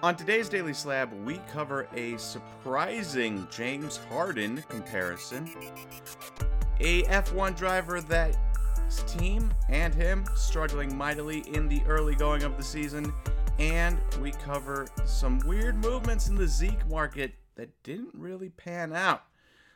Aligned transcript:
On 0.00 0.14
today's 0.14 0.48
Daily 0.48 0.74
Slab, 0.74 1.12
we 1.24 1.40
cover 1.50 1.88
a 1.92 2.16
surprising 2.18 3.48
James 3.50 3.96
Harden 4.08 4.62
comparison, 4.68 5.52
a 6.78 7.02
F1 7.02 7.56
driver 7.56 8.00
that 8.02 8.36
his 8.84 9.02
team 9.02 9.52
and 9.68 9.92
him 9.92 10.24
struggling 10.36 10.96
mightily 10.96 11.40
in 11.52 11.66
the 11.66 11.82
early 11.84 12.14
going 12.14 12.44
of 12.44 12.56
the 12.56 12.62
season, 12.62 13.12
and 13.58 13.98
we 14.22 14.30
cover 14.30 14.86
some 15.04 15.40
weird 15.40 15.82
movements 15.82 16.28
in 16.28 16.36
the 16.36 16.46
Zeke 16.46 16.88
market 16.88 17.32
that 17.56 17.82
didn't 17.82 18.14
really 18.14 18.50
pan 18.50 18.92
out. 18.92 19.24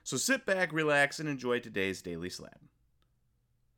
So 0.05 0.17
sit 0.17 0.47
back, 0.47 0.73
relax, 0.73 1.19
and 1.19 1.29
enjoy 1.29 1.59
today's 1.59 2.01
Daily 2.01 2.31
Slab. 2.31 2.61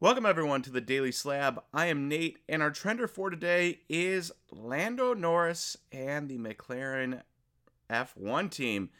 Welcome, 0.05 0.27
everyone, 0.27 0.61
to 0.61 0.71
the 0.71 0.82
Daily 0.82 1.12
Slab. 1.12 1.62
I 1.73 1.87
am 1.87 2.11
Nate, 2.11 2.37
and 2.46 2.62
our 2.62 2.70
trender 2.70 3.09
for 3.09 3.30
today 3.30 3.79
is 3.89 4.30
Lando 4.50 5.14
Norris 5.14 5.79
and 5.91 6.29
the 6.29 6.37
McLaren 6.37 7.23
F1 7.88 8.51
team. 8.51 8.91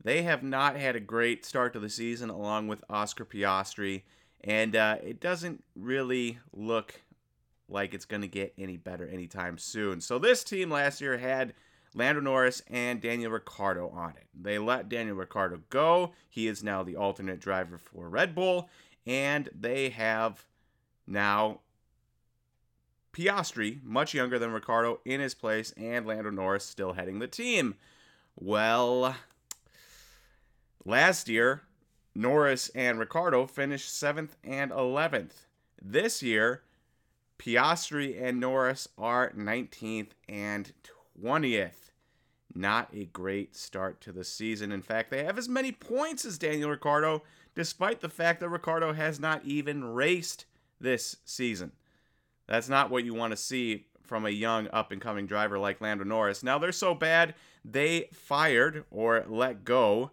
They 0.00 0.22
have 0.22 0.44
not 0.44 0.76
had 0.76 0.94
a 0.94 1.00
great 1.00 1.44
start 1.44 1.72
to 1.72 1.80
the 1.80 1.90
season, 1.90 2.30
along 2.30 2.68
with 2.68 2.84
Oscar 2.88 3.24
Piastri, 3.24 4.02
and 4.44 4.76
uh, 4.76 4.98
it 5.02 5.18
doesn't 5.18 5.64
really 5.74 6.38
look 6.52 7.00
like 7.68 7.92
it's 7.92 8.04
going 8.04 8.22
to 8.22 8.28
get 8.28 8.54
any 8.56 8.76
better 8.76 9.08
anytime 9.08 9.58
soon. 9.58 10.00
So, 10.00 10.20
this 10.20 10.44
team 10.44 10.70
last 10.70 11.00
year 11.00 11.18
had 11.18 11.52
Lando 11.96 12.20
Norris 12.20 12.62
and 12.70 13.00
Daniel 13.00 13.32
Ricciardo 13.32 13.88
on 13.88 14.10
it. 14.10 14.28
They 14.40 14.60
let 14.60 14.88
Daniel 14.88 15.16
Ricciardo 15.16 15.62
go. 15.68 16.12
He 16.28 16.46
is 16.46 16.62
now 16.62 16.84
the 16.84 16.94
alternate 16.94 17.40
driver 17.40 17.76
for 17.76 18.08
Red 18.08 18.36
Bull, 18.36 18.68
and 19.06 19.48
they 19.54 19.90
have 19.90 20.44
now 21.06 21.60
Piastri, 23.12 23.82
much 23.84 24.12
younger 24.12 24.38
than 24.38 24.52
Ricciardo, 24.52 25.00
in 25.04 25.20
his 25.20 25.34
place, 25.34 25.72
and 25.76 26.06
Lando 26.06 26.30
Norris 26.30 26.64
still 26.64 26.94
heading 26.94 27.20
the 27.20 27.28
team. 27.28 27.76
Well, 28.36 29.14
last 30.84 31.28
year, 31.28 31.62
Norris 32.14 32.70
and 32.74 32.98
Ricciardo 32.98 33.46
finished 33.46 33.90
7th 33.90 34.30
and 34.42 34.72
11th. 34.72 35.46
This 35.80 36.22
year, 36.22 36.62
Piastri 37.38 38.20
and 38.20 38.40
Norris 38.40 38.88
are 38.98 39.30
19th 39.30 40.10
and 40.28 40.72
20th. 41.22 41.90
Not 42.54 42.88
a 42.94 43.06
great 43.06 43.56
start 43.56 44.00
to 44.02 44.12
the 44.12 44.24
season. 44.24 44.72
In 44.72 44.82
fact, 44.82 45.10
they 45.10 45.24
have 45.24 45.38
as 45.38 45.48
many 45.48 45.72
points 45.72 46.24
as 46.24 46.38
Daniel 46.38 46.70
Ricciardo, 46.70 47.22
despite 47.54 48.00
the 48.00 48.08
fact 48.08 48.40
that 48.40 48.48
Ricciardo 48.48 48.92
has 48.92 49.20
not 49.20 49.44
even 49.44 49.84
raced 49.84 50.46
this 50.80 51.16
season. 51.24 51.72
That's 52.46 52.68
not 52.68 52.90
what 52.90 53.04
you 53.04 53.14
want 53.14 53.30
to 53.30 53.36
see 53.36 53.86
from 54.02 54.26
a 54.26 54.30
young 54.30 54.68
up 54.68 54.92
and 54.92 55.00
coming 55.00 55.26
driver 55.26 55.58
like 55.58 55.80
Lando 55.80 56.04
Norris. 56.04 56.42
Now 56.42 56.58
they're 56.58 56.72
so 56.72 56.94
bad, 56.94 57.34
they 57.64 58.08
fired 58.12 58.84
or 58.90 59.24
let 59.28 59.64
go 59.64 60.10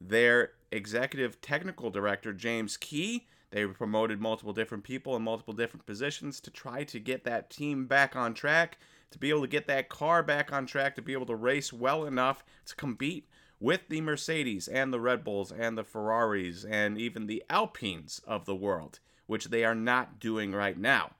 their 0.00 0.52
executive 0.70 1.40
technical 1.40 1.90
director, 1.90 2.32
James 2.32 2.76
Key. 2.76 3.26
They 3.50 3.66
promoted 3.66 4.20
multiple 4.20 4.52
different 4.52 4.84
people 4.84 5.14
in 5.16 5.22
multiple 5.22 5.52
different 5.52 5.84
positions 5.86 6.40
to 6.40 6.50
try 6.50 6.84
to 6.84 6.98
get 6.98 7.24
that 7.24 7.50
team 7.50 7.86
back 7.86 8.16
on 8.16 8.32
track, 8.32 8.78
to 9.10 9.18
be 9.18 9.28
able 9.28 9.42
to 9.42 9.48
get 9.48 9.66
that 9.66 9.90
car 9.90 10.22
back 10.22 10.52
on 10.52 10.64
track, 10.64 10.94
to 10.96 11.02
be 11.02 11.12
able 11.12 11.26
to 11.26 11.34
race 11.34 11.72
well 11.72 12.06
enough 12.06 12.44
to 12.66 12.74
compete 12.76 13.28
with 13.62 13.88
the 13.88 14.00
Mercedes 14.00 14.66
and 14.66 14.92
the 14.92 15.00
Red 15.00 15.22
Bulls 15.22 15.52
and 15.52 15.78
the 15.78 15.84
Ferraris 15.84 16.64
and 16.64 16.98
even 16.98 17.28
the 17.28 17.44
Alpines 17.48 18.20
of 18.26 18.44
the 18.44 18.56
world, 18.56 18.98
which 19.26 19.46
they 19.46 19.64
are 19.64 19.74
not 19.74 20.18
doing 20.18 20.52
right 20.52 20.76
now. 20.76 21.12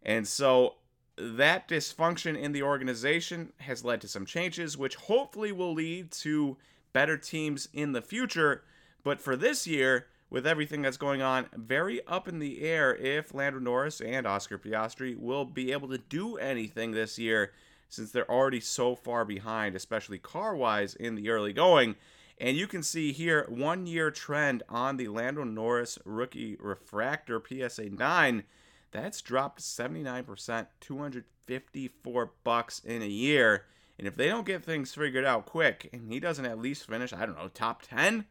And 0.00 0.26
so 0.26 0.76
that 1.16 1.68
dysfunction 1.68 2.40
in 2.40 2.52
the 2.52 2.62
organization 2.62 3.52
has 3.58 3.84
led 3.84 4.00
to 4.02 4.08
some 4.08 4.24
changes, 4.24 4.78
which 4.78 4.94
hopefully 4.94 5.50
will 5.50 5.74
lead 5.74 6.12
to 6.12 6.56
better 6.92 7.16
teams 7.16 7.68
in 7.72 7.92
the 7.92 8.00
future. 8.00 8.62
But 9.02 9.20
for 9.20 9.34
this 9.34 9.66
year, 9.66 10.06
with 10.30 10.46
everything 10.46 10.82
that's 10.82 10.96
going 10.96 11.20
on, 11.20 11.46
very 11.52 12.06
up 12.06 12.28
in 12.28 12.38
the 12.38 12.62
air 12.62 12.94
if 12.94 13.34
Lando 13.34 13.58
Norris 13.58 14.00
and 14.00 14.24
Oscar 14.24 14.56
Piastri 14.56 15.18
will 15.18 15.44
be 15.44 15.72
able 15.72 15.88
to 15.88 15.98
do 15.98 16.36
anything 16.36 16.92
this 16.92 17.18
year 17.18 17.52
since 17.92 18.10
they're 18.10 18.30
already 18.30 18.58
so 18.58 18.96
far 18.96 19.22
behind, 19.24 19.76
especially 19.76 20.18
car 20.18 20.56
wise 20.56 20.94
in 20.94 21.14
the 21.14 21.28
early 21.28 21.52
going. 21.52 21.94
And 22.38 22.56
you 22.56 22.66
can 22.66 22.82
see 22.82 23.12
here 23.12 23.44
one 23.50 23.86
year 23.86 24.10
trend 24.10 24.62
on 24.66 24.96
the 24.96 25.08
Lando 25.08 25.44
Norris 25.44 25.98
rookie 26.06 26.56
refractor 26.58 27.40
PSA 27.46 27.90
9. 27.90 28.44
That's 28.92 29.20
dropped 29.20 29.60
79%, 29.60 30.66
254 30.80 32.32
bucks 32.42 32.80
in 32.80 33.02
a 33.02 33.06
year. 33.06 33.66
And 33.98 34.06
if 34.06 34.16
they 34.16 34.28
don't 34.28 34.46
get 34.46 34.64
things 34.64 34.94
figured 34.94 35.26
out 35.26 35.44
quick, 35.44 35.90
and 35.92 36.10
he 36.10 36.18
doesn't 36.18 36.46
at 36.46 36.58
least 36.58 36.88
finish, 36.88 37.12
I 37.12 37.26
don't 37.26 37.36
know, 37.36 37.48
top 37.48 37.82
10, 37.82 38.24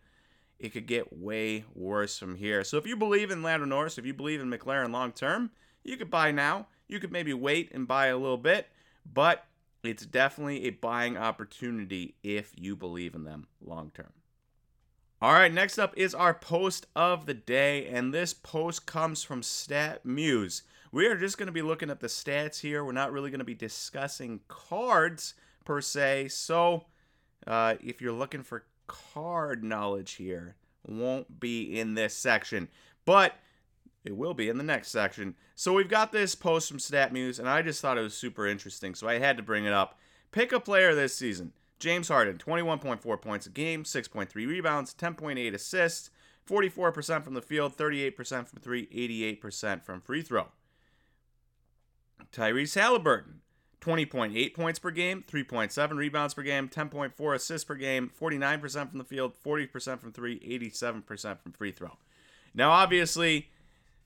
it 0.57 0.69
could 0.69 0.87
get 0.87 1.15
way 1.15 1.65
worse 1.75 2.17
from 2.17 2.35
here. 2.35 2.63
So 2.63 2.77
if 2.77 2.87
you 2.87 2.97
believe 2.97 3.29
in 3.29 3.43
Lando 3.43 3.67
Norris, 3.67 3.99
if 3.99 4.07
you 4.07 4.13
believe 4.15 4.41
in 4.41 4.49
McLaren 4.49 4.91
long 4.91 5.11
term, 5.11 5.51
you 5.83 5.97
could 5.97 6.09
buy 6.09 6.31
now. 6.31 6.67
You 6.87 6.99
could 6.99 7.11
maybe 7.11 7.33
wait 7.33 7.71
and 7.73 7.87
buy 7.87 8.07
a 8.07 8.17
little 8.17 8.37
bit, 8.37 8.67
but 9.05 9.45
it's 9.83 10.05
definitely 10.05 10.65
a 10.65 10.71
buying 10.71 11.17
opportunity 11.17 12.15
if 12.23 12.53
you 12.55 12.75
believe 12.75 13.15
in 13.15 13.23
them 13.23 13.47
long 13.63 13.91
term. 13.93 14.13
All 15.21 15.33
right, 15.33 15.53
next 15.53 15.77
up 15.77 15.93
is 15.95 16.15
our 16.15 16.33
post 16.33 16.87
of 16.95 17.27
the 17.27 17.35
day, 17.35 17.85
and 17.87 18.11
this 18.11 18.33
post 18.33 18.87
comes 18.87 19.23
from 19.23 19.41
StatMuse. 19.41 20.63
We 20.91 21.05
are 21.05 21.15
just 21.15 21.37
going 21.37 21.45
to 21.45 21.53
be 21.53 21.61
looking 21.61 21.91
at 21.91 21.99
the 21.99 22.07
stats 22.07 22.59
here. 22.59 22.83
We're 22.83 22.91
not 22.91 23.11
really 23.11 23.29
going 23.29 23.39
to 23.39 23.45
be 23.45 23.53
discussing 23.53 24.39
cards 24.47 25.35
per 25.63 25.79
se. 25.79 26.29
So, 26.29 26.85
uh, 27.45 27.75
if 27.81 28.01
you're 28.01 28.11
looking 28.11 28.41
for 28.41 28.65
card 28.87 29.63
knowledge 29.63 30.13
here, 30.13 30.55
won't 30.87 31.39
be 31.39 31.79
in 31.79 31.93
this 31.93 32.15
section. 32.15 32.67
But 33.05 33.35
it 34.03 34.15
will 34.15 34.33
be 34.33 34.49
in 34.49 34.57
the 34.57 34.63
next 34.63 34.89
section. 34.89 35.35
So 35.55 35.73
we've 35.73 35.89
got 35.89 36.11
this 36.11 36.35
post 36.35 36.67
from 36.67 36.77
StatMuse, 36.77 37.39
and 37.39 37.47
I 37.47 37.61
just 37.61 37.81
thought 37.81 37.97
it 37.97 38.01
was 38.01 38.15
super 38.15 38.47
interesting, 38.47 38.95
so 38.95 39.07
I 39.07 39.19
had 39.19 39.37
to 39.37 39.43
bring 39.43 39.65
it 39.65 39.73
up. 39.73 39.99
Pick 40.31 40.51
a 40.51 40.59
player 40.59 40.95
this 40.95 41.15
season. 41.15 41.53
James 41.79 42.07
Harden, 42.07 42.37
21.4 42.37 43.21
points 43.21 43.47
a 43.47 43.49
game, 43.49 43.83
6.3 43.83 44.33
rebounds, 44.35 44.93
10.8 44.93 45.53
assists, 45.53 46.11
44% 46.47 47.23
from 47.23 47.33
the 47.33 47.41
field, 47.41 47.75
38% 47.75 48.47
from 48.47 48.59
three, 48.59 48.87
88% 48.87 49.83
from 49.83 50.01
free 50.01 50.21
throw. 50.21 50.47
Tyrese 52.31 52.79
Haliburton, 52.79 53.39
20.8 53.81 54.53
points 54.53 54.79
per 54.79 54.91
game, 54.91 55.23
3.7 55.29 55.97
rebounds 55.97 56.33
per 56.33 56.43
game, 56.43 56.69
10.4 56.69 57.35
assists 57.35 57.65
per 57.65 57.75
game, 57.75 58.11
49% 58.19 58.89
from 58.89 58.99
the 58.99 59.03
field, 59.03 59.33
40% 59.43 59.99
from 59.99 60.11
three, 60.11 60.39
87% 60.39 61.39
from 61.39 61.51
free 61.51 61.71
throw. 61.71 61.97
Now, 62.53 62.71
obviously, 62.71 63.49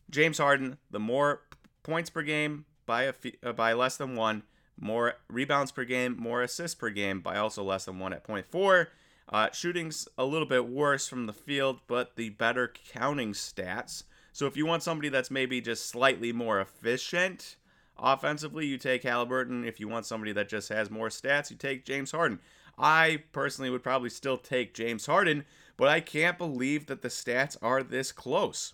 James 0.10 0.38
Harden, 0.38 0.78
the 0.92 1.00
more 1.00 1.42
points 1.84 2.10
per 2.10 2.22
game 2.22 2.66
by 2.86 3.04
a 3.04 3.14
uh, 3.44 3.54
by 3.54 3.74
less 3.74 3.98
than 3.98 4.16
one, 4.16 4.44
more 4.80 5.16
rebounds 5.30 5.72
per 5.72 5.84
game, 5.84 6.16
more 6.18 6.42
assists 6.42 6.76
per 6.76 6.90
game 6.90 7.22
by 7.22 7.38
also 7.38 7.64
less 7.64 7.86
than 7.86 8.00
one 8.00 8.14
at 8.14 8.28
0.4. 8.28 8.88
Uh, 9.28 9.50
shooting's 9.52 10.08
a 10.18 10.26
little 10.26 10.48
bit 10.48 10.68
worse 10.68 11.08
from 11.08 11.26
the 11.26 11.34
field, 11.34 11.80
but 11.88 12.16
the 12.16 12.30
better 12.30 12.72
counting 12.94 13.34
stats. 13.34 14.04
So 14.32 14.46
if 14.46 14.56
you 14.56 14.66
want 14.66 14.84
somebody 14.84 15.10
that's 15.10 15.32
maybe 15.32 15.62
just 15.62 15.88
slightly 15.88 16.32
more 16.32 16.60
efficient 16.60 17.56
offensively, 17.98 18.68
you 18.68 18.78
take 18.78 19.04
Haliburton. 19.04 19.66
If 19.66 19.80
you 19.80 19.88
want 19.88 20.06
somebody 20.06 20.32
that 20.34 20.50
just 20.50 20.70
has 20.70 20.92
more 20.92 21.10
stats, 21.10 21.50
you 21.50 21.56
take 21.56 21.86
James 21.86 22.12
Harden. 22.12 22.40
I 22.78 23.24
personally 23.32 23.70
would 23.70 23.84
probably 23.84 24.10
still 24.10 24.38
take 24.38 24.74
James 24.74 25.06
Harden, 25.06 25.46
but 25.78 25.88
I 25.88 26.02
can't 26.02 26.38
believe 26.38 26.88
that 26.88 27.02
the 27.02 27.08
stats 27.08 27.58
are 27.62 27.82
this 27.82 28.12
close 28.12 28.74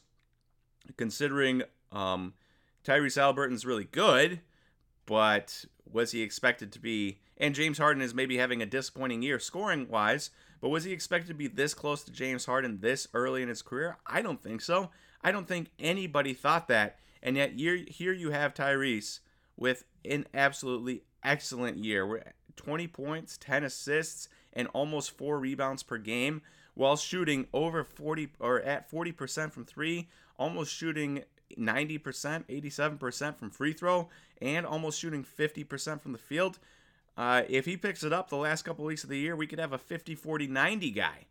considering 0.97 1.63
um, 1.91 2.33
Tyrese 2.83 3.17
Haliburton's 3.17 3.65
really 3.65 3.85
good, 3.85 4.41
but 5.05 5.65
was 5.91 6.11
he 6.11 6.21
expected 6.21 6.71
to 6.73 6.79
be? 6.79 7.19
And 7.37 7.55
James 7.55 7.77
Harden 7.77 8.03
is 8.03 8.13
maybe 8.13 8.37
having 8.37 8.61
a 8.61 8.67
disappointing 8.67 9.21
year 9.21 9.39
scoring 9.39 9.87
wise, 9.89 10.29
but 10.59 10.69
was 10.69 10.83
he 10.83 10.91
expected 10.91 11.27
to 11.29 11.33
be 11.33 11.47
this 11.47 11.73
close 11.73 12.03
to 12.03 12.11
James 12.11 12.45
Harden 12.45 12.79
this 12.81 13.07
early 13.13 13.41
in 13.41 13.49
his 13.49 13.61
career? 13.61 13.97
I 14.05 14.21
don't 14.21 14.41
think 14.41 14.61
so. 14.61 14.91
I 15.23 15.31
don't 15.31 15.47
think 15.47 15.69
anybody 15.79 16.33
thought 16.33 16.67
that. 16.67 16.97
And 17.23 17.35
yet 17.35 17.53
here, 17.53 17.77
here 17.87 18.13
you 18.13 18.31
have 18.31 18.53
Tyrese 18.53 19.19
with 19.57 19.85
an 20.05 20.27
absolutely 20.33 21.03
excellent 21.23 21.77
year. 21.77 22.05
We're 22.05 22.23
20 22.55 22.87
points, 22.87 23.37
10 23.37 23.63
assists, 23.63 24.29
and 24.53 24.67
almost 24.73 25.17
four 25.17 25.39
rebounds 25.39 25.83
per 25.83 25.97
game 25.97 26.41
while 26.73 26.95
shooting 26.95 27.47
over 27.53 27.83
40 27.83 28.29
or 28.39 28.61
at 28.61 28.89
40% 28.89 29.51
from 29.51 29.65
three, 29.65 30.09
almost 30.41 30.73
shooting 30.73 31.23
90%, 31.55 31.99
87% 32.01 33.37
from 33.37 33.51
free 33.51 33.73
throw, 33.73 34.09
and 34.41 34.65
almost 34.65 34.99
shooting 34.99 35.23
50% 35.23 36.01
from 36.01 36.13
the 36.13 36.17
field. 36.17 36.57
Uh, 37.15 37.43
if 37.47 37.65
he 37.65 37.77
picks 37.77 38.03
it 38.03 38.11
up 38.11 38.29
the 38.29 38.35
last 38.37 38.63
couple 38.63 38.83
weeks 38.83 39.03
of 39.03 39.11
the 39.11 39.19
year, 39.19 39.35
we 39.35 39.45
could 39.45 39.59
have 39.59 39.71
a 39.71 39.77
50 39.77 40.15
40 40.15 40.47
90 40.47 40.89
guy, 40.89 41.25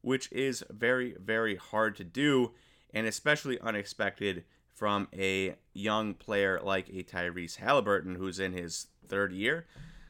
which 0.00 0.30
is 0.32 0.64
very, 0.70 1.14
very 1.20 1.54
hard 1.54 1.94
to 1.96 2.04
do, 2.04 2.50
and 2.92 3.06
especially 3.06 3.60
unexpected 3.60 4.44
from 4.74 5.06
a 5.16 5.54
young 5.72 6.14
player 6.14 6.60
like 6.60 6.88
a 6.88 7.04
Tyrese 7.04 7.58
Haliburton 7.58 8.16
who's 8.16 8.40
in 8.40 8.52
his 8.52 8.88
third 9.06 9.32
year. 9.32 9.66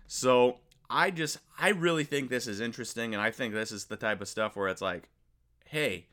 So 0.07 0.57
I 0.89 1.11
just, 1.11 1.39
I 1.59 1.69
really 1.71 2.05
think 2.05 2.31
this 2.31 2.47
is 2.47 2.61
interesting, 2.61 3.13
and 3.13 3.23
I 3.23 3.31
think 3.31 3.53
this 3.53 3.73
is 3.73 3.87
the 3.87 3.97
type 3.97 4.23
of 4.23 4.29
stuff 4.29 4.57
where 4.57 4.69
it's 4.69 4.81
like, 4.81 5.11
hey, 5.67 6.07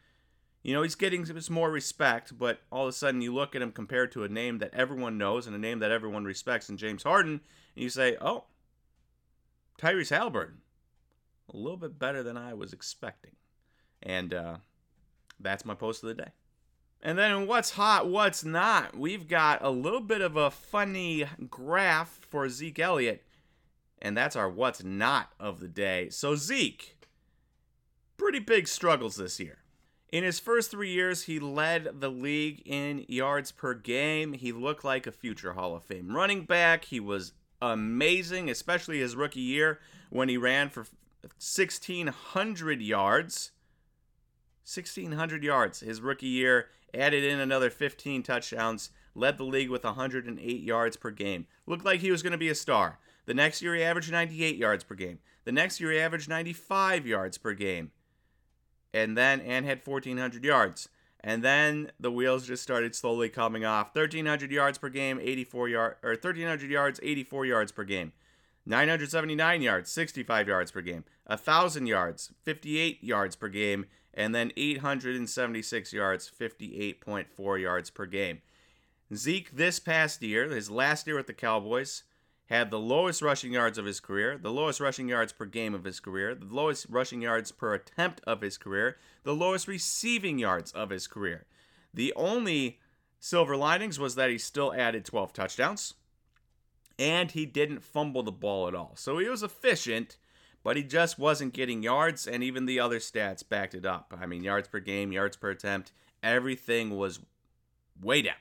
you 0.66 0.74
know, 0.74 0.82
he's 0.82 0.96
getting 0.96 1.24
some 1.28 1.54
more 1.54 1.70
respect, 1.70 2.36
but 2.40 2.62
all 2.72 2.86
of 2.86 2.90
a 2.90 2.92
sudden 2.92 3.22
you 3.22 3.32
look 3.32 3.56
at 3.56 3.62
him 3.62 3.72
compared 3.72 4.12
to 4.12 4.24
a 4.24 4.28
name 4.28 4.58
that 4.58 4.74
everyone 4.74 5.16
knows 5.16 5.46
and 5.46 5.56
a 5.56 5.60
name 5.60 5.78
that 5.78 5.92
everyone 5.92 6.26
respects 6.26 6.70
and 6.70 6.80
James 6.80 7.04
Harden, 7.04 7.34
and 7.76 7.84
you 7.84 7.88
say, 7.88 8.18
oh, 8.20 8.46
Tyrese 9.78 10.12
Haliburton, 10.12 10.62
a 11.54 11.56
little 11.56 11.78
bit 11.78 12.00
better 12.00 12.24
than 12.24 12.36
I 12.36 12.56
was 12.56 12.74
expecting. 12.74 13.34
And 14.02 14.34
uh, 14.34 14.56
that's 15.40 15.66
my 15.66 15.76
post 15.76 16.02
of 16.02 16.08
the 16.08 16.16
day. 16.16 16.32
And 17.00 17.16
then 17.16 17.46
what's 17.46 17.70
hot, 17.70 18.10
what's 18.10 18.44
not? 18.44 18.98
We've 18.98 19.28
got 19.28 19.64
a 19.64 19.70
little 19.70 20.02
bit 20.02 20.22
of 20.22 20.36
a 20.36 20.50
funny 20.50 21.26
graph 21.48 22.22
for 22.28 22.50
Zeke 22.50 22.80
Elliott, 22.80 23.22
and 24.02 24.18
that's 24.18 24.36
our 24.36 24.50
what's 24.50 24.84
not 24.84 25.32
of 25.40 25.60
the 25.60 25.68
day. 25.68 26.10
So, 26.10 26.36
Zeke, 26.36 26.98
pretty 28.18 28.40
big 28.40 28.68
struggles 28.68 29.18
this 29.18 29.40
year. 29.40 29.60
In 30.16 30.24
his 30.24 30.40
first 30.40 30.72
three 30.72 30.92
years, 30.92 31.24
he 31.24 31.40
led 31.40 32.00
the 32.00 32.08
league 32.08 32.62
in 32.64 33.04
yards 33.10 33.52
per 33.52 33.74
game. 33.74 34.32
He 34.32 34.54
looked 34.54 34.86
like 34.86 35.06
a 35.06 35.12
future 35.12 35.52
Hall 35.52 35.76
of 35.76 35.84
Fame 35.84 36.16
running 36.16 36.46
back. 36.46 36.86
He 36.86 37.02
was 37.02 37.34
amazing, 37.62 38.50
especially 38.50 39.00
his 39.00 39.18
rookie 39.18 39.42
year 39.42 39.82
when 40.10 40.30
he 40.30 40.38
ran 40.38 40.70
for 40.70 40.86
1,600 41.22 42.82
yards. 42.82 43.52
1,600 44.64 45.44
yards 45.44 45.82
his 45.82 46.00
rookie 46.00 46.28
year, 46.28 46.70
added 46.94 47.26
in 47.26 47.42
another 47.42 47.70
15 47.70 48.24
touchdowns, 48.24 48.92
led 49.16 49.38
the 49.38 49.44
league 49.44 49.70
with 49.70 49.84
108 49.84 50.64
yards 50.64 50.96
per 50.96 51.12
game. 51.12 51.46
Looked 51.66 51.84
like 51.84 52.00
he 52.00 52.12
was 52.12 52.24
going 52.24 52.32
to 52.32 52.38
be 52.38 52.48
a 52.48 52.56
star. 52.56 53.00
The 53.26 53.34
next 53.34 53.62
year, 53.62 53.76
he 53.76 53.84
averaged 53.84 54.14
98 54.14 54.56
yards 54.56 54.86
per 54.86 54.96
game. 54.96 55.20
The 55.44 55.52
next 55.52 55.82
year, 55.82 55.92
he 55.92 56.00
averaged 56.00 56.30
95 56.30 57.06
yards 57.06 57.38
per 57.38 57.54
game. 57.54 57.92
And 58.96 59.18
then, 59.18 59.42
and 59.42 59.66
had 59.66 59.86
1,400 59.86 60.46
yards. 60.46 60.88
And 61.20 61.44
then 61.44 61.92
the 62.00 62.12
wheels 62.12 62.48
just 62.48 62.64
started 62.64 62.96
slowly 62.96 63.28
coming 63.28 63.66
off. 63.66 63.94
1,300 63.94 64.52
yards 64.52 64.78
per 64.78 64.88
game, 64.88 65.20
84 65.22 65.70
yard, 65.70 65.96
or 66.02 66.12
1,300 66.12 66.72
yards, 66.72 67.00
84 67.04 67.46
yards 67.46 67.72
per 67.74 67.84
game. 67.84 68.14
979 68.66 69.62
yards, 69.62 69.92
65 69.92 70.48
yards 70.48 70.72
per 70.72 70.82
game. 70.82 71.04
1,000 71.26 71.88
yards, 71.88 72.32
58 72.44 73.04
yards 73.04 73.36
per 73.36 73.50
game. 73.50 73.86
And 74.14 74.34
then 74.34 74.54
876 74.56 75.92
yards, 75.92 76.32
58.4 76.40 77.62
yards 77.62 77.90
per 77.90 78.06
game. 78.06 78.42
Zeke, 79.14 79.52
this 79.52 79.78
past 79.78 80.22
year, 80.22 80.48
his 80.48 80.70
last 80.70 81.06
year 81.06 81.18
with 81.18 81.28
the 81.28 81.34
Cowboys, 81.34 82.04
had 82.48 82.70
the 82.70 82.80
lowest 82.80 83.22
rushing 83.22 83.54
yards 83.54 83.78
of 83.78 83.86
his 83.86 84.00
career, 84.00 84.38
the 84.38 84.52
lowest 84.52 84.80
rushing 84.80 85.10
yards 85.10 85.34
per 85.34 85.46
game 85.46 85.74
of 85.74 85.84
his 85.84 86.00
career, 86.00 86.36
the 86.36 86.46
lowest 86.46 86.86
rushing 86.90 87.22
yards 87.22 87.52
per 87.52 87.74
attempt 87.74 88.22
of 88.28 88.42
his 88.42 88.58
career, 88.58 88.98
the 89.24 89.34
lowest 89.34 89.68
receiving 89.68 90.38
yards 90.38 90.72
of 90.72 90.92
his 90.92 91.08
career. 91.08 91.46
The 91.94 92.14
only 92.16 92.80
silver 93.20 93.56
linings 93.56 93.98
was 93.98 94.16
that 94.16 94.30
he 94.30 94.38
still 94.38 94.74
added 94.74 95.06
12 95.06 95.34
touchdowns 95.34 95.96
and 96.98 97.32
he 97.32 97.46
didn't 97.46 97.84
fumble 97.84 98.24
the 98.24 98.32
ball 98.32 98.68
at 98.68 98.76
all. 98.76 98.94
So 98.96 99.18
he 99.18 99.28
was 99.28 99.44
efficient, 99.44 100.18
but 100.64 100.78
he 100.78 100.84
just 100.84 101.20
wasn't 101.20 101.54
getting 101.54 101.84
yards, 101.84 102.28
and 102.28 102.44
even 102.44 102.66
the 102.66 102.80
other 102.80 103.00
stats 103.00 103.48
backed 103.48 103.76
it 103.76 103.86
up. 103.86 104.14
I 104.18 104.26
mean, 104.26 104.44
yards 104.44 104.68
per 104.68 104.80
game, 104.80 105.12
yards 105.12 105.36
per 105.36 105.50
attempt, 105.50 105.92
everything 106.24 106.96
was 106.96 107.20
way 108.02 108.22
down. 108.22 108.36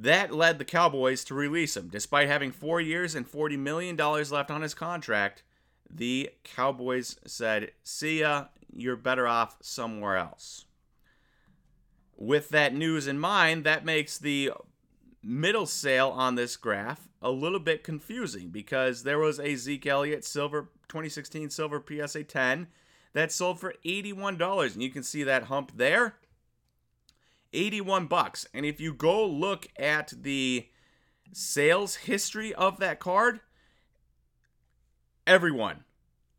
That 0.00 0.32
led 0.32 0.58
the 0.58 0.64
Cowboys 0.64 1.24
to 1.24 1.34
release 1.34 1.76
him. 1.76 1.88
Despite 1.88 2.26
having 2.26 2.52
four 2.52 2.80
years 2.80 3.14
and 3.14 3.30
$40 3.30 3.58
million 3.58 3.96
left 3.98 4.50
on 4.50 4.62
his 4.62 4.72
contract, 4.72 5.42
the 5.90 6.30
Cowboys 6.42 7.16
said, 7.26 7.72
See 7.82 8.20
ya, 8.20 8.46
you're 8.74 8.96
better 8.96 9.28
off 9.28 9.58
somewhere 9.60 10.16
else. 10.16 10.64
With 12.16 12.48
that 12.48 12.74
news 12.74 13.06
in 13.06 13.18
mind, 13.18 13.64
that 13.64 13.84
makes 13.84 14.16
the 14.16 14.52
middle 15.22 15.66
sale 15.66 16.08
on 16.08 16.34
this 16.34 16.56
graph 16.56 17.06
a 17.20 17.30
little 17.30 17.60
bit 17.60 17.84
confusing 17.84 18.48
because 18.48 19.02
there 19.02 19.18
was 19.18 19.38
a 19.38 19.54
Zeke 19.54 19.86
Elliott 19.86 20.24
silver 20.24 20.70
2016 20.88 21.50
silver 21.50 21.84
PSA 21.86 22.24
10 22.24 22.68
that 23.12 23.30
sold 23.30 23.60
for 23.60 23.74
$81 23.84 24.72
and 24.72 24.82
you 24.82 24.88
can 24.88 25.02
see 25.02 25.22
that 25.24 25.44
hump 25.44 25.72
there 25.76 26.14
81 27.52 28.06
bucks. 28.06 28.46
And 28.54 28.64
if 28.64 28.80
you 28.80 28.92
go 28.92 29.26
look 29.26 29.68
at 29.78 30.12
the 30.16 30.68
sales 31.32 31.96
history 31.96 32.54
of 32.54 32.78
that 32.78 32.98
card, 32.98 33.40
everyone, 35.26 35.84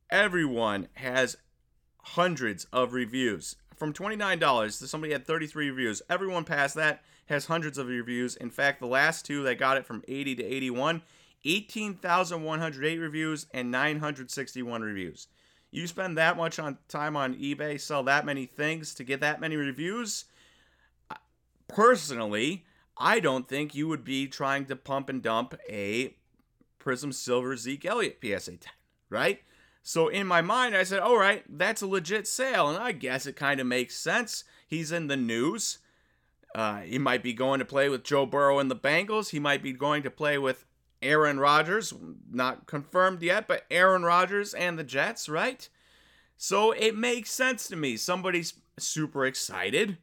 everyone 0.09 0.87
has 0.93 1.37
hundreds 2.03 2.65
of 2.73 2.93
reviews. 2.93 3.55
From 3.75 3.93
$29 3.93 4.79
to 4.79 4.87
somebody 4.87 5.13
had 5.13 5.25
33 5.25 5.69
reviews. 5.69 6.01
Everyone 6.09 6.43
past 6.43 6.75
that 6.75 7.01
has 7.27 7.45
hundreds 7.45 7.77
of 7.77 7.87
reviews. 7.87 8.35
In 8.35 8.49
fact, 8.49 8.79
the 8.79 8.85
last 8.87 9.25
two 9.25 9.43
that 9.43 9.57
got 9.57 9.77
it 9.77 9.85
from 9.85 10.03
80 10.07 10.35
to 10.35 10.43
81, 10.43 11.01
18,108 11.45 12.97
reviews 12.99 13.47
and 13.53 13.71
961 13.71 14.81
reviews. 14.81 15.27
You 15.71 15.87
spend 15.87 16.17
that 16.17 16.37
much 16.37 16.59
on 16.59 16.77
time 16.89 17.15
on 17.15 17.33
eBay, 17.35 17.79
sell 17.79 18.03
that 18.03 18.25
many 18.25 18.45
things 18.45 18.93
to 18.95 19.03
get 19.03 19.21
that 19.21 19.39
many 19.39 19.55
reviews, 19.55 20.25
personally, 21.73 22.65
I 22.97 23.19
don't 23.19 23.47
think 23.47 23.73
you 23.73 23.87
would 23.87 24.03
be 24.03 24.27
trying 24.27 24.65
to 24.65 24.75
pump 24.75 25.09
and 25.09 25.21
dump 25.21 25.55
a 25.69 26.15
Prism 26.79 27.11
Silver 27.11 27.55
Zeke 27.57 27.85
Elliott 27.85 28.19
PSA 28.21 28.57
10, 28.57 28.59
right? 29.09 29.41
So 29.83 30.07
in 30.07 30.27
my 30.27 30.41
mind, 30.41 30.75
I 30.75 30.83
said, 30.83 30.99
all 30.99 31.17
right, 31.17 31.43
that's 31.49 31.81
a 31.81 31.87
legit 31.87 32.27
sale. 32.27 32.69
And 32.69 32.77
I 32.77 32.91
guess 32.91 33.25
it 33.25 33.35
kind 33.35 33.59
of 33.59 33.67
makes 33.67 33.97
sense. 33.97 34.43
He's 34.67 34.91
in 34.91 35.07
the 35.07 35.17
news. 35.17 35.79
Uh, 36.53 36.81
he 36.81 36.97
might 36.97 37.23
be 37.23 37.33
going 37.33 37.59
to 37.59 37.65
play 37.65 37.89
with 37.89 38.03
Joe 38.03 38.25
Burrow 38.25 38.59
and 38.59 38.69
the 38.69 38.75
Bengals. 38.75 39.29
He 39.29 39.39
might 39.39 39.63
be 39.63 39.73
going 39.73 40.03
to 40.03 40.11
play 40.11 40.37
with 40.37 40.65
Aaron 41.01 41.39
Rodgers. 41.39 41.93
Not 42.29 42.67
confirmed 42.67 43.21
yet, 43.21 43.47
but 43.47 43.65
Aaron 43.71 44.03
Rodgers 44.03 44.53
and 44.53 44.77
the 44.77 44.83
Jets, 44.83 45.27
right? 45.29 45.67
So 46.37 46.71
it 46.71 46.95
makes 46.95 47.31
sense 47.31 47.67
to 47.69 47.75
me. 47.75 47.97
Somebody's 47.97 48.53
super 48.77 49.25
excited 49.25 49.97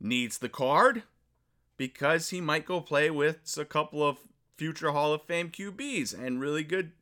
needs 0.00 0.38
the 0.38 0.48
card 0.48 1.02
because 1.76 2.30
he 2.30 2.40
might 2.40 2.66
go 2.66 2.80
play 2.80 3.10
with 3.10 3.38
a 3.58 3.64
couple 3.64 4.06
of 4.06 4.18
future 4.56 4.92
Hall 4.92 5.12
of 5.12 5.22
Fame 5.22 5.50
QBs 5.50 6.18
and 6.18 6.40
really 6.40 6.64
good 6.64 6.92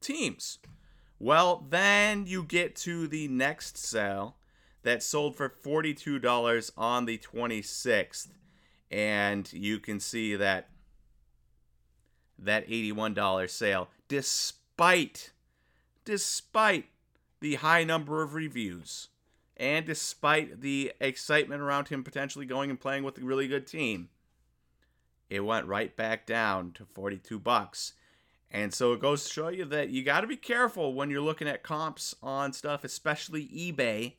teams. 0.00 0.58
Well, 1.18 1.64
then 1.70 2.26
you 2.26 2.42
get 2.42 2.74
to 2.76 3.06
the 3.06 3.28
next 3.28 3.78
sale 3.78 4.36
that 4.82 5.02
sold 5.02 5.36
for 5.36 5.48
$42 5.48 6.70
on 6.76 7.04
the 7.06 7.18
26th 7.18 8.28
and 8.90 9.52
you 9.52 9.80
can 9.80 9.98
see 9.98 10.36
that 10.36 10.68
that 12.38 12.68
$81 12.68 13.48
sale 13.50 13.88
despite 14.08 15.32
despite 16.04 16.86
the 17.40 17.56
high 17.56 17.84
number 17.84 18.22
of 18.22 18.34
reviews 18.34 19.08
and 19.56 19.86
despite 19.86 20.60
the 20.60 20.92
excitement 21.00 21.62
around 21.62 21.88
him 21.88 22.02
potentially 22.02 22.46
going 22.46 22.70
and 22.70 22.80
playing 22.80 23.04
with 23.04 23.18
a 23.18 23.24
really 23.24 23.46
good 23.46 23.66
team, 23.66 24.08
it 25.30 25.40
went 25.40 25.66
right 25.66 25.96
back 25.96 26.26
down 26.26 26.72
to 26.72 26.84
42 26.84 27.38
bucks. 27.38 27.94
And 28.50 28.72
so 28.72 28.92
it 28.92 29.00
goes 29.00 29.24
to 29.24 29.32
show 29.32 29.48
you 29.48 29.64
that 29.66 29.90
you 29.90 30.02
got 30.02 30.20
to 30.20 30.26
be 30.26 30.36
careful 30.36 30.94
when 30.94 31.10
you're 31.10 31.20
looking 31.20 31.48
at 31.48 31.62
comps 31.62 32.14
on 32.22 32.52
stuff, 32.52 32.84
especially 32.84 33.46
eBay, 33.48 34.14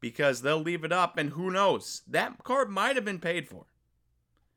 because 0.00 0.42
they'll 0.42 0.60
leave 0.60 0.84
it 0.84 0.92
up 0.92 1.16
and 1.16 1.30
who 1.30 1.50
knows, 1.50 2.02
that 2.06 2.42
card 2.44 2.70
might 2.70 2.96
have 2.96 3.04
been 3.04 3.18
paid 3.18 3.48
for. 3.48 3.66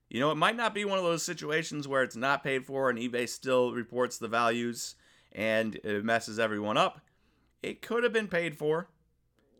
You 0.09 0.19
know, 0.19 0.31
it 0.31 0.35
might 0.37 0.55
not 0.55 0.73
be 0.73 0.85
one 0.85 0.97
of 0.97 1.03
those 1.03 1.23
situations 1.23 1.87
where 1.87 2.03
it's 2.03 2.15
not 2.15 2.43
paid 2.43 2.65
for 2.65 2.89
and 2.89 2.97
eBay 2.97 3.29
still 3.29 3.73
reports 3.73 4.17
the 4.17 4.27
values 4.27 4.95
and 5.31 5.75
it 5.83 6.03
messes 6.03 6.39
everyone 6.39 6.77
up. 6.77 7.01
It 7.61 7.81
could 7.81 8.03
have 8.03 8.13
been 8.13 8.27
paid 8.27 8.57
for 8.57 8.89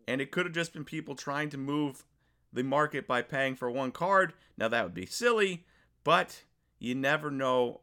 and 0.10 0.20
it 0.22 0.32
could 0.32 0.46
have 0.46 0.56
just 0.56 0.74
been 0.74 0.84
people 0.84 1.16
trying 1.16 1.50
to 1.51 1.58
move 1.58 2.04
the 2.51 2.63
market 2.63 3.08
by 3.08 3.22
paying 3.22 3.56
for 3.56 3.70
one 3.70 3.92
card. 3.92 4.34
Now 4.58 4.68
that 4.68 4.84
would 4.84 4.94
be 4.94 5.06
silly, 5.06 5.66
but 6.04 6.44
you 6.80 6.96
never 6.96 7.30
know. 7.30 7.82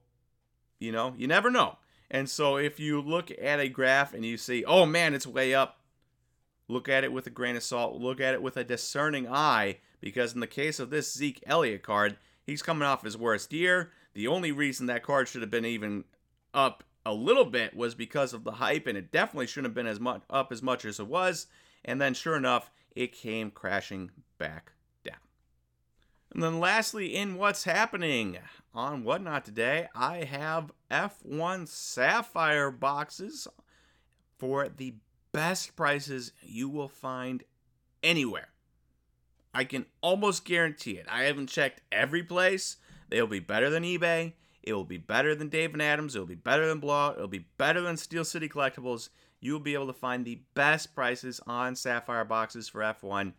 You 0.78 0.92
know, 0.92 1.14
you 1.16 1.26
never 1.26 1.50
know. 1.50 1.78
And 2.10 2.28
so 2.28 2.56
if 2.56 2.78
you 2.78 3.00
look 3.00 3.30
at 3.40 3.60
a 3.60 3.68
graph 3.68 4.12
and 4.12 4.24
you 4.24 4.36
see, 4.36 4.64
oh 4.64 4.84
man, 4.84 5.14
it's 5.14 5.26
way 5.26 5.54
up, 5.54 5.78
look 6.68 6.88
at 6.88 7.04
it 7.04 7.12
with 7.12 7.26
a 7.26 7.30
grain 7.30 7.56
of 7.56 7.62
salt. 7.62 8.00
Look 8.00 8.20
at 8.20 8.34
it 8.34 8.42
with 8.42 8.56
a 8.56 8.64
discerning 8.64 9.28
eye, 9.28 9.78
because 10.00 10.34
in 10.34 10.40
the 10.40 10.46
case 10.46 10.78
of 10.78 10.90
this 10.90 11.14
Zeke 11.14 11.42
Elliott 11.46 11.82
card, 11.82 12.16
he's 12.44 12.62
coming 12.62 12.82
off 12.82 13.04
his 13.04 13.16
worst 13.16 13.52
year. 13.52 13.92
The 14.14 14.26
only 14.26 14.52
reason 14.52 14.86
that 14.86 15.02
card 15.02 15.28
should 15.28 15.42
have 15.42 15.50
been 15.50 15.64
even 15.64 16.04
up 16.52 16.84
a 17.04 17.14
little 17.14 17.44
bit 17.44 17.76
was 17.76 17.94
because 17.94 18.32
of 18.32 18.44
the 18.44 18.52
hype, 18.52 18.86
and 18.86 18.98
it 18.98 19.12
definitely 19.12 19.46
shouldn't 19.46 19.68
have 19.68 19.74
been 19.74 19.86
as 19.86 20.00
much 20.00 20.22
up 20.28 20.52
as 20.52 20.62
much 20.62 20.84
as 20.84 21.00
it 21.00 21.06
was. 21.06 21.46
And 21.86 22.00
then, 22.00 22.12
sure 22.12 22.36
enough, 22.36 22.70
it 22.94 23.12
came 23.12 23.50
crashing 23.50 24.10
back 24.38 24.72
down. 25.04 25.16
And 26.34 26.42
then 26.42 26.58
lastly, 26.58 27.14
in 27.14 27.36
what's 27.36 27.64
happening 27.64 28.38
on 28.74 29.04
Whatnot 29.04 29.44
today, 29.44 29.86
I 29.94 30.24
have 30.24 30.72
F1 30.90 31.68
Sapphire 31.68 32.72
boxes 32.72 33.46
for 34.36 34.68
the 34.68 34.96
best 35.32 35.76
prices 35.76 36.32
you 36.42 36.68
will 36.68 36.88
find 36.88 37.44
anywhere. 38.02 38.48
I 39.54 39.64
can 39.64 39.86
almost 40.02 40.44
guarantee 40.44 40.92
it. 40.92 41.06
I 41.08 41.22
haven't 41.22 41.48
checked 41.48 41.80
every 41.92 42.22
place. 42.22 42.76
They'll 43.08 43.26
be 43.26 43.38
better 43.38 43.70
than 43.70 43.84
eBay. 43.84 44.32
It 44.62 44.72
will 44.72 44.84
be 44.84 44.98
better 44.98 45.34
than 45.34 45.48
Dave 45.48 45.72
and 45.72 45.80
Adam's. 45.80 46.16
It 46.16 46.18
will 46.18 46.26
be 46.26 46.34
better 46.34 46.66
than 46.66 46.80
Blowout. 46.80 47.16
It 47.16 47.20
will 47.20 47.28
be 47.28 47.46
better 47.56 47.80
than 47.80 47.96
Steel 47.96 48.24
City 48.24 48.48
Collectibles. 48.48 49.10
You 49.46 49.52
will 49.52 49.60
be 49.60 49.74
able 49.74 49.86
to 49.86 49.92
find 49.92 50.24
the 50.24 50.40
best 50.54 50.92
prices 50.92 51.40
on 51.46 51.76
Sapphire 51.76 52.24
boxes 52.24 52.68
for 52.68 52.80
F1 52.80 53.32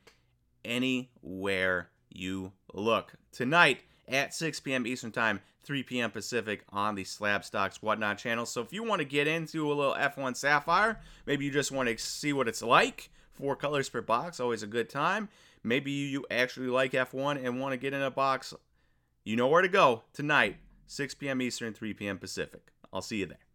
anywhere 0.64 1.90
you 2.10 2.54
look. 2.74 3.12
Tonight 3.34 3.82
at 4.08 4.34
6 4.34 4.62
p.m. 4.62 4.88
Eastern 4.88 5.12
Time, 5.12 5.42
3 5.66 5.84
p.m. 5.84 6.10
Pacific 6.10 6.64
on 6.70 6.96
the 6.96 7.04
SlabStox 7.04 7.84
Whatnot 7.84 8.20
channel. 8.20 8.46
So 8.46 8.62
if 8.62 8.72
you 8.72 8.86
want 8.86 9.00
to 9.00 9.06
get 9.06 9.28
into 9.28 9.70
a 9.70 9.74
little 9.74 9.96
F1 9.96 10.38
Sapphire, 10.38 11.02
maybe 11.26 11.44
you 11.44 11.52
just 11.52 11.74
want 11.74 11.90
to 11.90 11.98
see 11.98 12.32
what 12.32 12.48
it's 12.48 12.62
like, 12.62 13.10
four 13.34 13.58
colors 13.58 13.90
per 13.90 14.00
box, 14.00 14.40
always 14.40 14.64
a 14.64 14.68
good 14.68 14.90
time. 14.90 15.28
Maybe 15.62 15.92
you 15.92 16.26
actually 16.32 16.68
like 16.68 16.94
F1 16.94 17.46
and 17.46 17.60
want 17.60 17.74
to 17.74 17.78
get 17.78 17.92
in 17.92 18.02
a 18.02 18.10
box, 18.10 18.54
you 19.26 19.36
know 19.36 19.48
where 19.48 19.62
to 19.62 19.68
go 19.68 20.04
tonight, 20.14 20.56
6 20.86 21.16
p.m. 21.16 21.42
Eastern, 21.42 21.74
3 21.74 21.94
p.m. 21.96 22.18
Pacific. 22.18 22.72
I'll 22.94 23.02
see 23.02 23.18
you 23.18 23.26
there. 23.26 23.47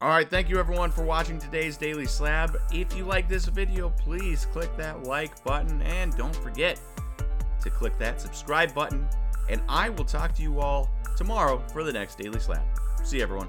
All 0.00 0.10
right, 0.10 0.30
thank 0.30 0.48
you 0.48 0.60
everyone 0.60 0.92
for 0.92 1.02
watching 1.02 1.40
today's 1.40 1.76
Daily 1.76 2.06
Slab. 2.06 2.56
If 2.72 2.96
you 2.96 3.04
like 3.04 3.28
this 3.28 3.46
video, 3.46 3.90
please 3.90 4.46
click 4.52 4.70
that 4.76 5.02
like 5.02 5.42
button 5.42 5.82
and 5.82 6.16
don't 6.16 6.36
forget 6.36 6.80
to 7.60 7.68
click 7.68 7.98
that 7.98 8.20
subscribe 8.20 8.72
button. 8.72 9.08
And 9.48 9.60
I 9.68 9.88
will 9.88 10.04
talk 10.04 10.36
to 10.36 10.42
you 10.42 10.60
all 10.60 10.88
tomorrow 11.16 11.60
for 11.72 11.82
the 11.82 11.92
next 11.92 12.16
Daily 12.16 12.38
Slab. 12.38 12.62
See 13.02 13.20
everyone. 13.20 13.48